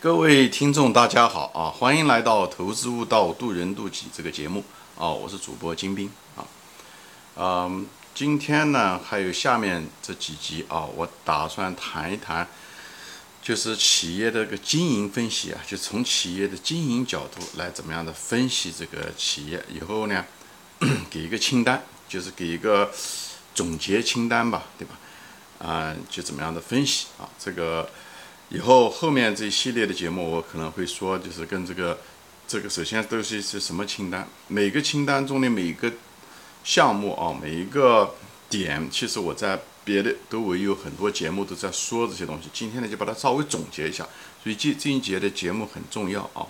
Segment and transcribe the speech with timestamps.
[0.00, 1.74] 各位听众，大家好啊！
[1.76, 4.62] 欢迎来到《投资悟道，渡人渡己》这个节目
[4.96, 5.08] 啊！
[5.10, 6.46] 我是主播金兵啊。
[7.34, 12.46] 嗯，今天呢，还有下面这几集啊，我打算谈一谈，
[13.42, 19.64] 就是企业的个经营分析啊，就从企业的经营角度来怎么样的分析这个企业。
[19.68, 20.24] 以后呢，
[21.10, 22.88] 给一个清单，就是给一个
[23.52, 24.96] 总结清单吧，对吧？
[25.58, 27.28] 啊，就怎么样的分析啊？
[27.36, 27.90] 这个。
[28.50, 31.98] 以后后面这一系列的节目，我可能会说，就是跟这个，
[32.46, 34.26] 这个首先都是一些什么清单？
[34.46, 35.92] 每个清单中的每个
[36.64, 38.14] 项目啊，每一个
[38.48, 42.48] 点，其实我在别的都我有很多节目都在说这些东西。
[42.52, 44.06] 今天呢，就把它稍微总结一下。
[44.42, 46.46] 所以这这一节的节目很重要啊。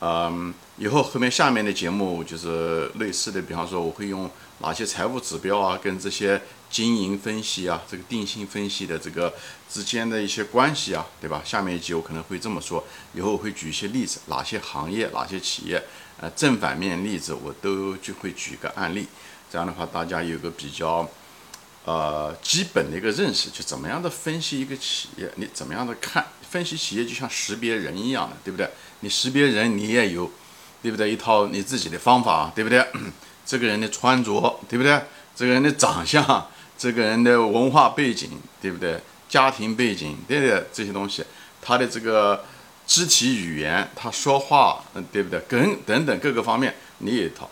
[0.00, 4.28] 嗯，以后后面下面的节目就是类似的，比方说我会用
[4.58, 9.32] 哪些财务指标啊，跟这些经营分析啊，这个定性分析的这个
[9.70, 11.40] 之间的一些关系啊，对吧？
[11.44, 15.80] 下面一集我可能会这么说，以后我会举一些例子，哪些行业、哪些企业，
[16.20, 19.06] 呃，正反面例子我都就会举个案例，
[19.52, 21.08] 这样的话大家有个比较。
[21.84, 28.70] 呃，基本的一个认识，就怎么样的分析一个企业，你怎么样的看分析企业，就像识别人一样的，对不对？
[29.00, 30.30] 你识别人，你也有，
[30.82, 31.10] 对不对？
[31.10, 32.84] 一套你自己的方法，对不对？
[33.46, 35.00] 这个人的穿着，对不对？
[35.34, 38.30] 这个人的长相，这个人的文化背景，
[38.60, 39.00] 对不对？
[39.28, 40.66] 家庭背景，对不对？
[40.72, 41.24] 这些东西，
[41.60, 42.44] 他的这个
[42.86, 45.40] 肢体语言，他说话，嗯，对不对？
[45.48, 47.48] 跟等等各个方面，你有一套，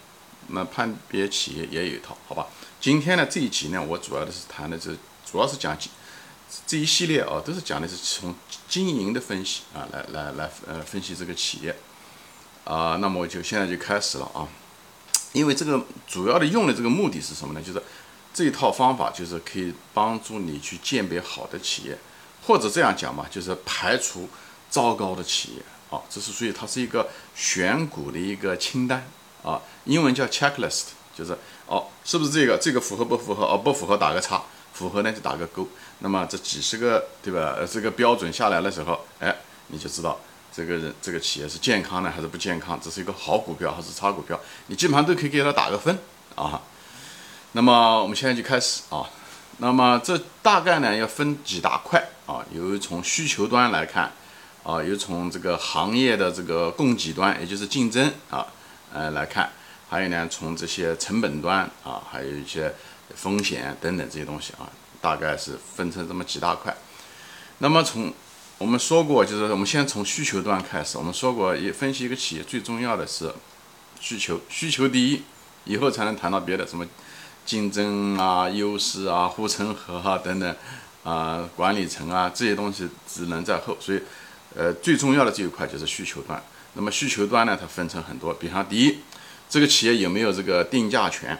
[0.49, 2.47] 那判别企业也有一套，好吧？
[2.81, 4.97] 今天呢这一集呢，我主要的是谈的是，
[5.31, 5.77] 主要是讲
[6.67, 8.35] 这一系列啊，都是讲的是从
[8.69, 11.75] 经营的分析啊，来来来呃分析这个企业
[12.71, 12.97] 啊。
[13.01, 14.47] 那么我就现在就开始了啊，
[15.33, 17.61] 因为这个主要的用的这个目的是什么呢？
[17.61, 17.83] 就是
[18.33, 21.99] 这一套方法就是可以帮助你去鉴别好的企业，
[22.47, 24.29] 或者这样讲嘛，就是排除
[24.71, 26.01] 糟糕的企业啊。
[26.09, 29.07] 这是所以它是一个选股的一个清单
[29.43, 30.85] 啊，英文叫 checklist。
[31.13, 32.57] 就是哦，是不是这个？
[32.57, 33.45] 这个符合不符合？
[33.45, 34.43] 哦，不符合打个叉，
[34.73, 35.69] 符合呢就打个勾。
[35.99, 37.57] 那么这几十个，对吧？
[37.59, 40.19] 呃，这个标准下来的时候，哎，你就知道
[40.61, 45.99] 这个人这个企业是健康的还是不健康，这是一个好股票还是差股票，你基本上都可以给他打个分
[46.35, 46.61] 啊。
[47.53, 49.09] 那么我们现在就开始啊。
[49.57, 54.13] 那么这大概呢要分几大块啊，有从需求端来看
[54.63, 58.47] 啊，有从这个行业的这个供给端，也就是竞争啊，
[58.93, 59.51] 呃来看。
[59.89, 62.75] 还有呢，从这些成本端啊，还有一些
[63.15, 64.69] 风险等等这些东西啊，
[65.01, 66.77] 大概是分成这么几大块。
[67.59, 68.13] 那么从
[68.61, 70.99] 我们说过，就是我们先从需求端开始。
[70.99, 73.33] 我们说过，也分析一个企业最重要的是
[73.99, 75.23] 需求，需求第一，
[75.65, 76.87] 以后才能谈到别的什么
[77.47, 80.55] 竞争啊、优势啊、护城河啊等等
[81.03, 83.75] 啊、管理层啊这些东西只能在后。
[83.81, 84.03] 所以，
[84.55, 86.43] 呃，最重要的这一块就是需求端。
[86.75, 88.99] 那么需求端呢，它分成很多，比方第一。
[89.49, 91.37] 这个企业有没有这个定价权，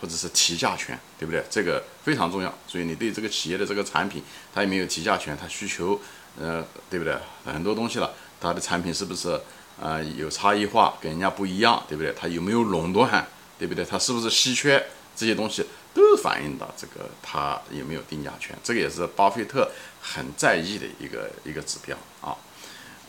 [0.00, 1.44] 或者是提价权，对不对？
[1.50, 2.54] 这个非常重要。
[2.68, 4.22] 所以你对这个企业的这个产品，
[4.54, 5.36] 它有没有提价权？
[5.38, 6.00] 它需求，
[6.40, 7.14] 呃，对不对？
[7.44, 9.38] 很多东西了，它的产品是不是
[9.80, 12.12] 啊有差异化，跟人家不一样，对不对？
[12.18, 13.26] 它有没有垄断，
[13.58, 13.84] 对不对？
[13.84, 14.84] 它是不是稀缺？
[15.14, 18.56] 这些东西都反映到这个它有没有定价权。
[18.64, 22.34] 这个也是巴菲特很在意的一个一个指标啊。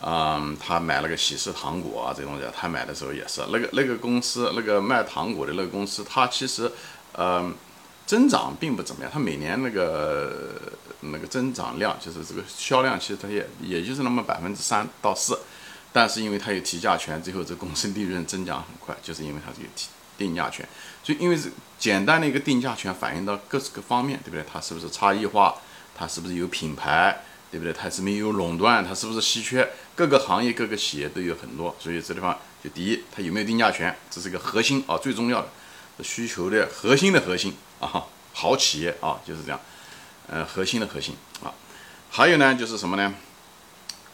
[0.04, 6.70] 嗯，他买了个喜事糖果啊，这东西他买的时候也是那个那个公司那个卖糖果的那个公司，它其实，
[7.16, 7.54] 嗯，
[8.04, 9.10] 增长并不怎么样。
[9.14, 10.52] 它每年那个
[11.02, 15.38] 那个增长量就是这个销量，其实它也也就是那么百分之三到四。
[15.92, 20.66] 但是因为它有提价权，最后这公司利润增长很快，就是因为它这个提定价权。
[21.04, 24.44] 所以因为是简单的一个定价权，反映到各个方面，对不对？
[24.50, 25.56] 它是不是差异化？
[25.94, 27.22] 它是不是有品牌？
[27.50, 27.72] 对不对？
[27.74, 29.68] 它是没有垄断，它是不是稀缺？
[29.94, 39.60] 各个行业、各个企业都有很多，所以这地方就第一，它有没有定价权，这是一个核心啊，最重要的需求的核心的核心啊，好企业啊就是这样，
[40.28, 41.52] 呃，核心的核心啊。
[42.10, 43.14] 还有呢，就是什么呢？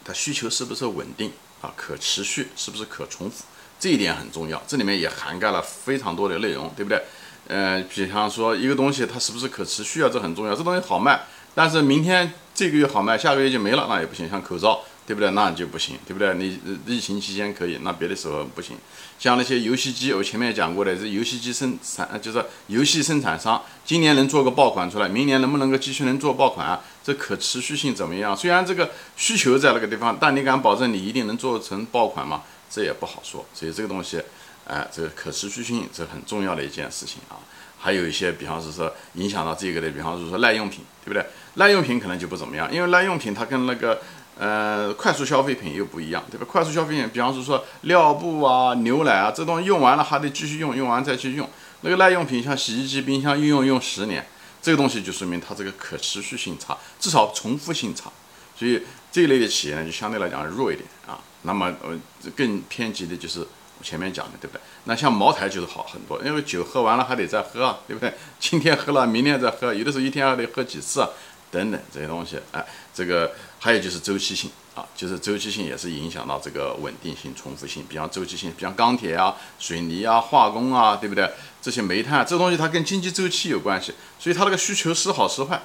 [0.04, 1.72] 它需求是不是稳定啊？
[1.76, 3.44] 可持续是不是可重复？
[3.78, 7.02] 这一点很重要，这里面也涵盖了非常多的内容，对不对？
[7.46, 10.10] 呃，比方说一个东西它是不是可持续啊？
[10.12, 11.22] 这很重要，这东西好卖。
[11.54, 14.28] 但是明天这个月好卖，下个月就没了，那也不行。
[14.28, 15.30] 像口罩，对不对？
[15.30, 16.34] 那就不行，对不对？
[16.34, 18.76] 你疫情期间可以，那别的时候不行。
[19.18, 26.82] 像那些游戏机，我前面讲过的，这游戏机生产就是游戏生产商，今年能做个爆款出来，明年能不能够继续能做爆款啊？
[27.02, 28.36] 这可持续性怎么样？
[28.36, 32.42] 虽然这个需求在那个地方，但你敢保证你一定能做成爆款吗？
[32.70, 33.46] 这也不好说。
[33.54, 34.22] 所以这个东西，
[34.66, 37.40] 哎，这个可持续性这很重要的一件事情啊。
[37.80, 41.24] 还有一些，比方是说影响到这个的，比方是说耐用品，对不对？
[41.54, 44.00] 耐用品可能就不怎么样，因为耐用品它跟那个
[44.38, 46.46] 呃，快速消费品又不一样，对吧？
[46.48, 51.50] 快速消费品，比方说说尿布啊、牛奶啊，这东西用完了还得继续用，用完再去用。
[51.80, 54.24] 那个耐用品，像洗衣机、冰箱，用用用十年，
[54.62, 58.12] 这个东西就说明它这个可持续性差，至少重复性差。
[58.56, 58.80] 所以
[59.10, 61.18] 这一类的企业呢，就相对来讲弱一点啊。
[61.42, 61.98] 那么呃，
[62.36, 64.60] 更偏激的就是我前面讲的，对不对？
[64.84, 68.14] 那像茅台就是好很多，因为酒喝完了还得再喝啊，对不对？
[68.38, 71.08] 今天喝了，明天再喝，有的时候一天还得喝几次啊。
[71.50, 72.62] 等等这些东西，哎，
[72.92, 77.84] 这个还有就是周期性啊，就是周期性也是影响到这个稳定性、重复性。
[77.88, 81.28] 比方周期性，比方钢铁啊、水泥啊、化工啊，对不对？
[81.60, 85.60] 这些煤炭这东西它跟经济周期有关系，所以它那个需求时好时坏，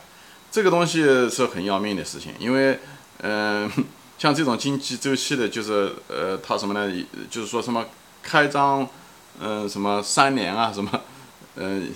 [0.52, 2.34] 这个东西是很要命的事情。
[2.40, 2.80] 因为，
[3.20, 3.70] 嗯，
[4.18, 6.92] 像这种经济周期的，就是呃，它什么呢？
[7.30, 7.86] 就是说什么
[8.24, 8.88] 开张，
[9.40, 11.02] 嗯，什么三年啊，什么，
[11.56, 11.94] 嗯。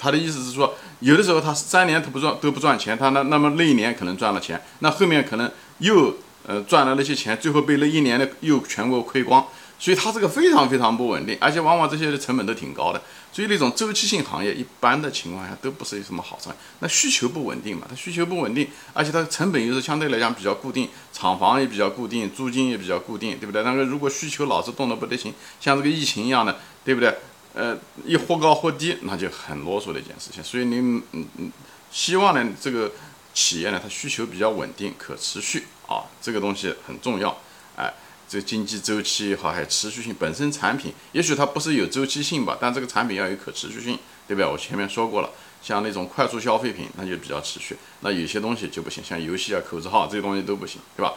[0.00, 6.16] 他的意思是说，有的时候他三年他不赚都不赚钱，他那那么那一年可能赚了钱，那后面可能又
[6.46, 9.46] 呃赚了那些钱，最后被那一年的又全部亏光，
[9.78, 13.00] 所以它这个非常非常不稳定，而且往往这些的成本都挺高的，
[13.32, 16.54] 所以那种周期性行业一般的情况下都不是有什么好赚。
[16.80, 23.62] 那需求不稳定嘛，它需求不稳定，而且它成本又是相对来讲比较固定，厂房也比较固定，租金也比较固定，对不对？
[23.62, 27.14] 那个如果需求老是动得不得行，像这个疫情一样的，对不对？
[27.54, 30.44] 呃，一或高或低，那就很啰嗦的一件事情。
[30.44, 31.02] 所以你嗯
[31.38, 31.52] 嗯，
[31.90, 32.92] 希望呢这个
[33.34, 37.36] 企业呢，它需求比较稳定、可持续啊，这个东西很重要。
[37.76, 37.92] 哎，
[38.28, 43.98] 这经济周期也好，还有持续性，本身产品也许它不是有周期性吧，但这个产品要有可持续性，
[44.28, 44.48] 对不对？
[44.48, 45.30] 我前面说过了，
[45.62, 47.76] 像那种快速消费品，那就比较持续。
[48.00, 51.14] 那有些东西就不行，像游戏啊、口字号这些东西都不行，对吧？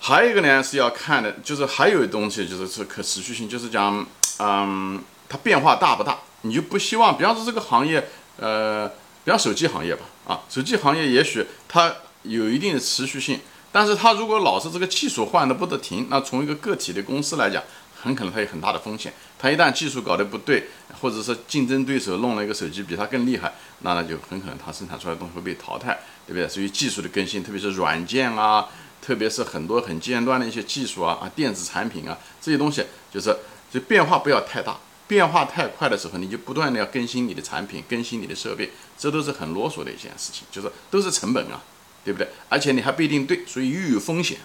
[0.00, 4.06] 还有一个呢是要看的，就是还有东西就是是可持续性，就是讲
[4.38, 5.02] 嗯。
[5.32, 6.18] 它变化大不大？
[6.42, 8.06] 你就不希望，比方说这个行业，
[8.36, 8.86] 呃，
[9.24, 11.90] 比方手机行业吧，啊，手机行业也许它
[12.24, 13.40] 有一定的持续性，
[13.72, 17.62] 但是它如果老是这个技术换的不得停，那从一个个体的公司来讲，
[17.98, 19.14] 很可能它有很大的风险。
[19.38, 20.68] 它一旦技术搞得不对，
[21.00, 26.46] 或者是竞争对手弄了一个手机比它更厉害，那那就很可能它生产出来的东西会被淘汰，对不对？
[26.46, 28.68] 所以技术的更新，特别是软件啊，
[29.00, 33.36] 特别是很多很尖端的一些技术啊，啊，电子产品啊，这些东西就是
[33.72, 34.76] 就变化不要太大。
[35.12, 41.62] 变化太快的时候，你就不断的要更新你的产品，更新你的设备，这都是很啰嗦的一件事情，就是都是成本啊，
[42.02, 42.26] 对不对？
[42.48, 44.38] 而且你还不一定对，所以又有风险，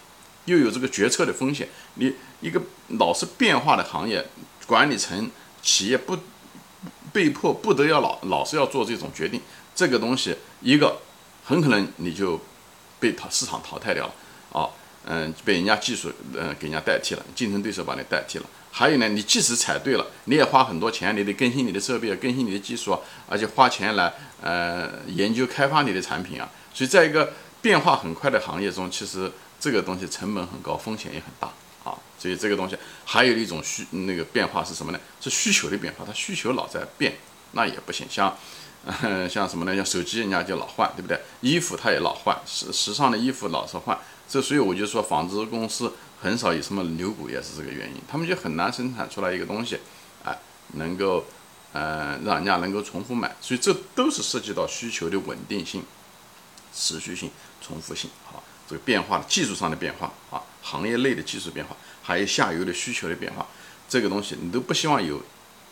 [0.44, 1.70] 又有这个决策的风险。
[1.94, 2.62] 你一个
[3.00, 4.28] 老是变化的行业，
[4.66, 5.32] 管理层
[5.62, 6.18] 企业不
[7.14, 9.40] 被迫不得要老老是要做这种决定，
[9.74, 11.00] 这个东西一个
[11.46, 12.42] 很可能你就
[13.00, 14.14] 被淘市场淘汰掉了
[14.52, 14.68] 啊，
[15.06, 18.46] 嗯，被人家技术嗯给人家代替了，竞争对手把你代替了。
[18.78, 22.96] 还有呢，你即使踩对了，你也花很多钱，你得更新你的设备，更新你的技术，
[23.28, 26.48] 而且花钱来呃研究开发你的产品啊。
[26.72, 31.48] 所以在一个变化很快的行业中，其实这个东西成本很高，风险也很大
[31.84, 31.98] 啊。
[32.20, 35.00] 所以这个东西还有一种需那个变化是什么呢？
[35.20, 37.18] 是需求的变化，它需求老在变，
[37.54, 38.06] 那也不行。
[38.08, 38.38] 像
[39.28, 39.76] 像什么呢？
[39.76, 41.20] 像手机人家就老换，对不对？
[41.42, 43.98] 衣服它也老换，时时尚的衣服老是换。
[44.30, 45.92] 这所以我就说纺织公司。
[46.20, 49.80] 很少有什么牛股，也是这个原因，他们就很难生产出来一个东西，
[50.24, 50.36] 哎，
[50.74, 51.24] 能够，
[51.74, 55.84] 呃，让人家能够重复买，所以这都是涉及到需求的稳定性、
[56.74, 57.30] 持续性、
[57.62, 63.46] 重复性，好，这个变化的技术上的变化啊，行业内的技术变化，还有下游的需求的变化，
[63.88, 65.22] 这个东西你都不希望有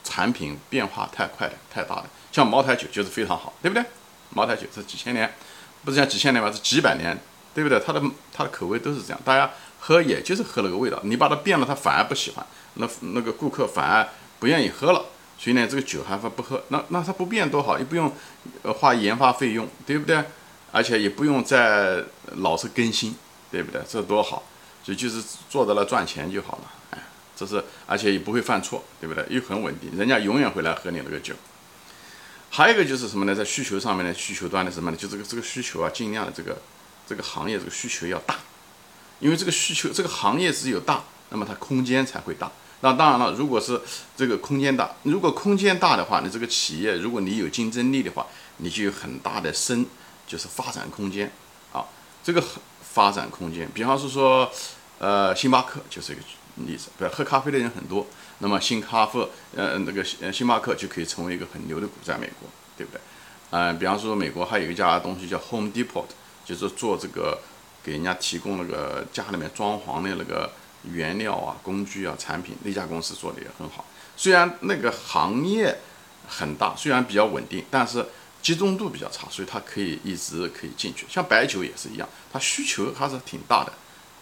[0.03, 3.83] 产品变化太快的、太大的，像茅台酒就是非常好，对不对？
[4.29, 5.33] 茅台酒是几千年，
[5.83, 7.17] 不是讲几千年吧，是几百年，
[7.53, 7.79] 对不对？
[7.79, 9.51] 它的它的口味都是这样，大家。
[9.87, 15.05] 喝也就是喝了个味道，你把它变了，他反而不喜欢，那那个顾客反而不愿意喝了，
[15.37, 18.11] 所以呢，这个酒还不不喝，那那它不变多好，也不用
[18.63, 20.23] 呃花研发费用，对不对？
[20.71, 22.03] 而且也不用再
[22.37, 23.15] 老是更新，
[23.51, 23.79] 对不对？
[23.87, 24.41] 这多好，
[24.83, 27.03] 所以就是做到了赚钱就好了，哎，
[27.35, 29.23] 这是而且也不会犯错，对不对？
[29.29, 31.35] 又很稳定，人家永远会来喝你那个酒。
[32.49, 33.35] 还有一个就是什么呢？
[33.35, 34.97] 在需求上面的需求端的什么呢？
[34.97, 36.57] 就这个这个需求啊，尽量的这个
[37.07, 38.35] 这个行业这个需求要大。
[39.19, 42.51] 因为这个需求，这个行业只有大，那么它空间才会大。
[42.81, 43.81] 那当然了，如果是
[44.15, 49.85] 这个空间大，如果空间大的话，你这个企业，如果你有竞争力的话，你就有很大的生，
[50.27, 51.31] 就是发展空间
[51.71, 51.85] 啊。
[52.23, 52.43] 这个
[52.83, 54.51] 发展空间，比方是说，
[54.99, 56.21] 呃，星巴克就是一个
[56.57, 56.89] 例子。
[56.99, 58.05] 对，喝咖啡的人很多，
[58.39, 63.01] 那么星咖啡，呃，那个星星巴克就可以成为一个很牛的股，在美国，对不对？
[63.51, 66.05] 嗯，比方说美国还有一家东西叫 Home Depot，
[66.43, 67.39] 就是做这个。
[67.85, 70.51] 给人家提供那个家里面装潢的那个
[70.91, 73.85] 原料啊、工具啊、产品，那家公司做的也很好。
[74.17, 75.77] 虽然那个行业
[76.27, 78.03] 很大，虽然比较稳定，但是
[78.41, 81.05] 集中度比较差，所以它可以一直可以进去。
[81.07, 83.73] 像白酒也是一样，它需求还是挺大的，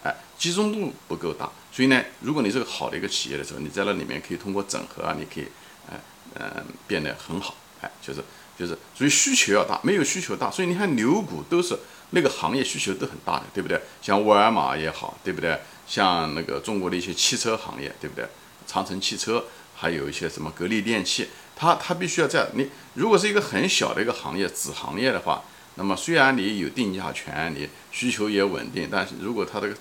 [0.04, 1.50] 哎，集中度不够大。
[1.72, 5.48] 所以呢，如果你是个好的一个企业的时候，你在那里面可以通过整合啊，你可以，
[5.90, 6.00] 哎，
[6.36, 8.24] 嗯，变得很好，哎，就是
[8.58, 11.78] 就是，所以需求要大，没有需求大，所以你看牛股都是
[12.12, 13.82] 那个行业需求都很大的，对不对？
[14.02, 15.60] 像沃尔玛也好，对不对？
[15.88, 18.26] 像那个中国的一些汽车行业，对不对？
[18.68, 19.46] 长城汽车，
[19.76, 21.28] 还有一些什么格力电器。
[21.56, 25.44] 它它必须要在你如果是一个很小的一个行业子行业的话，
[25.76, 29.76] 那么虽然你有定价权，你需求也稳定，但是如果它这个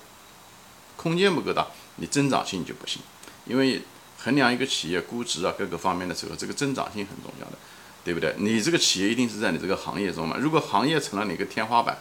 [0.97, 3.00] 空间不够大，你增长性就不行。
[3.47, 3.83] 因为
[4.19, 7.57] 衡量一个企业估值啊各个方面的时候，这个增长性很重要的，
[8.04, 8.35] 对不对？
[8.38, 10.37] 你这个企业一定是在你这个行业中嘛。
[10.38, 11.99] 如果行业成了你一个天花板，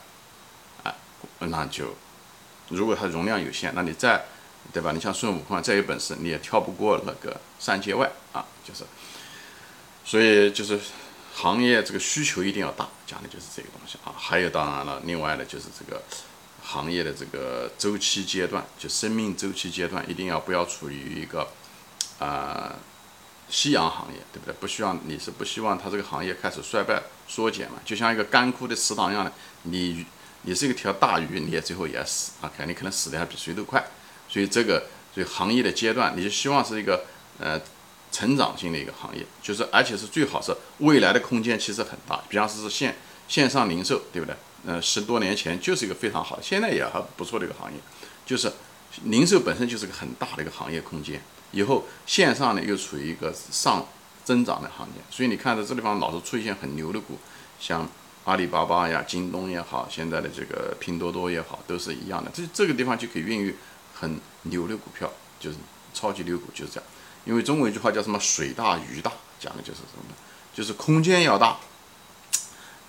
[0.84, 0.96] 啊，
[1.40, 1.96] 那就
[2.70, 4.26] 如果它容量有限，那你再
[4.72, 4.92] 对吧？
[4.92, 8.84] 你像孙悟空再有本事，你也跳不过那个三界外啊，就是。
[10.04, 10.80] 所以就是
[11.36, 14.12] 行业这个需求一定要大，讲的就是这个东西啊。
[14.18, 16.02] 还有当然了，另外呢就是这个
[16.64, 21.48] 行业的这个周期阶段，就生命周期阶段，一定要不要处于一个
[22.18, 22.76] 啊
[23.52, 24.56] 夕阳行业，对不对？
[24.60, 27.76] 不希望你是不希望它这个行业开始衰败缩减嘛？
[27.86, 29.32] 就像一个干枯的池塘一样的，
[29.64, 30.04] 你
[30.42, 33.86] 你是一条大鱼，你也最后也死啊，肯定可能死的还比谁都快。
[34.28, 37.06] 所以这个所以行业的阶段，你就希望是一个
[37.38, 37.62] 呃。
[38.14, 42.22] 成长性的一个行业，就是而且是最好是未来的空间其实很大。
[42.28, 42.94] 比方说是线
[43.30, 44.36] 线上零售，对不对？
[44.66, 47.80] 呃，十多年前就是一个非常好的，现在也还不错的一个行业。
[48.26, 48.52] 就是
[49.06, 51.22] 零售本身就是个很大的一个行业空间。
[51.52, 53.86] 以后线上呢又处于一个上
[54.24, 57.18] 增长的行业，所以你看到这地方老是出现很牛的股，
[57.60, 57.88] 像
[58.26, 62.32] 阿里巴巴呀、京东也好，现在的这个拼多多也好，都是一样的。
[62.34, 63.56] 这这个地方就可以孕育
[63.94, 65.58] 很牛的股票，就是
[65.94, 66.90] 超级牛股，就是这样。
[67.26, 70.16] 因为中国一句话叫什么“水大鱼大”，讲的就是什么呢？
[70.54, 71.58] 就是空间要大。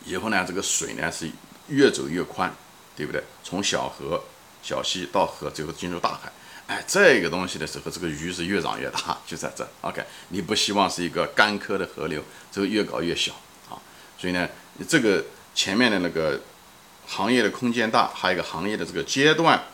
[0.05, 1.31] 以后呢，这个水呢是
[1.69, 2.55] 越走越宽，
[2.97, 3.23] 对不对？
[3.43, 4.23] 从小河、
[4.63, 6.33] 小溪到河，最后进入大海。
[6.67, 9.69] 哎，这个东西的时候，这个鱼是越长越大， 就在这。
[9.83, 13.33] OK，你不希望是一个干涸的河流，这个越搞越小
[13.69, 13.77] 啊。
[14.19, 14.49] 所以呢，
[14.89, 16.41] 这个前面的那个
[17.07, 19.65] 行业的空间大，还有一个行业的这个阶段，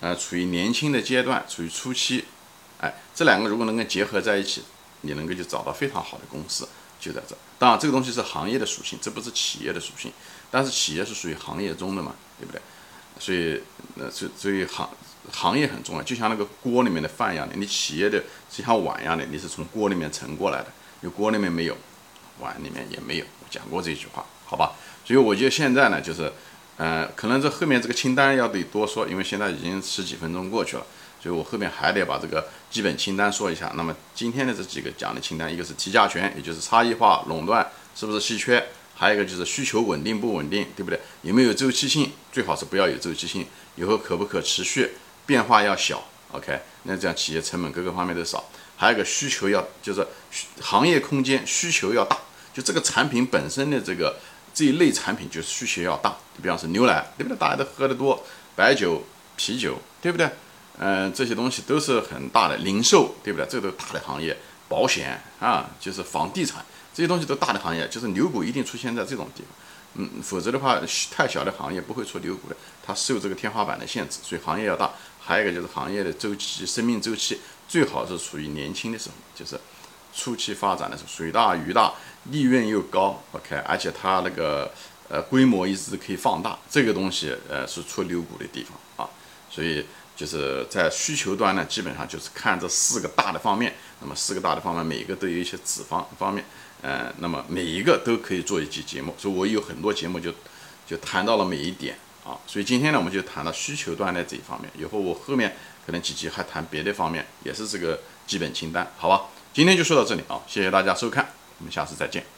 [0.00, 2.24] 呃，处于年轻的阶段，处于初期。
[2.80, 4.62] 哎，这两个如果能够结合在一起，
[5.02, 6.68] 你能够就找到非常好的公司，
[7.00, 7.36] 就在这。
[7.58, 10.12] 当然，这个东西是行业的属性，这不是企业的属性。
[10.50, 12.60] 但是企业是属于行业中的嘛，对不对？
[13.18, 13.60] 所以，
[13.94, 14.88] 那所所以行
[15.32, 20.66] 行业很重要，就像那个锅里面的饭一样的，你企业的就像碗一样的，你是从锅里面盛过来的，
[21.00, 21.76] 有锅里面没有，
[22.40, 23.24] 碗里面也没有。
[23.48, 24.72] 讲过这句话，好吧？
[25.04, 26.30] 所以我觉得现在呢，就是，
[26.76, 30.84] 呃，可能这后面这个清单要得多说，因为现在已经十几分钟过去了。
[31.22, 33.72] 所以我后面还得把这个基本清单说一下。
[33.76, 38.60] 那么今天的这几个讲的清单，一个是提价权，也就是差异化垄断是不是稀缺；
[38.98, 40.98] 还有一个就是需求稳定不稳定，对不对？
[41.20, 42.10] 有没有周期性？
[42.32, 43.46] 最好是不要有周期性。
[43.76, 44.92] 以后可不可持续？
[45.26, 46.02] 变化要小。
[46.32, 48.42] OK，那这样企业成本各个方面都少。
[48.76, 50.06] 还有一个需求要，就是
[50.60, 52.16] 行业空间需求要大。
[52.54, 54.16] 就这个产品本身的这个
[54.54, 56.16] 这一类产品，就是需求要大。
[56.42, 57.38] 比方说牛奶，对不对？
[57.38, 58.24] 大家都喝得多，
[58.54, 59.04] 白酒、
[59.36, 60.28] 啤酒，对不对？
[60.78, 63.46] 嗯，这些东西都是很大的零售，对不对？
[63.48, 64.36] 这都大的行业，
[64.68, 66.64] 保险啊，就是房地产
[66.96, 69.50] 这些东西都大的行业，就是牛股一定出现在这种地方，
[69.96, 74.92] 嗯，否则的话太小的行业不会出牛股的，它受这个天花板的限制，所以行业要大。
[75.20, 77.38] 还有一个就是行业的周期、生命周期
[77.68, 79.60] 最好是处于年轻的时候，就是
[80.14, 81.92] 初期发展的时候，水大鱼大，
[82.30, 84.72] 利润又高，OK，而且它那个
[85.10, 89.10] 呃规模一直可以放大，这个东西呃是出牛股的地方啊，
[89.50, 89.84] 所以。
[90.16, 93.74] 就是在需求端呢，基本上就是看这四个大的方面。
[94.00, 96.42] 那么四个大的方面，每一个都有一些子方方面，
[96.82, 99.14] 呃，那么每一个都可以做一期节目。
[99.18, 100.32] 所以我有很多节目就
[100.86, 102.38] 就谈到了每一点啊。
[102.46, 104.70] 所以今天呢，我们就谈到需求端的这一方面。
[104.78, 109.26] 以后我后面可能几集还谈别的方面，也是这个基本清单，好吧？
[109.52, 111.26] 今天就说到这里啊，谢谢大家收看，
[111.58, 112.35] 我们下次再见。